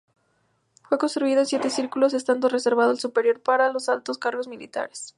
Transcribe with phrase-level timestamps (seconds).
[0.89, 5.09] Fue construido en siete círculos, estando reservado el superior para los altos cargos militares.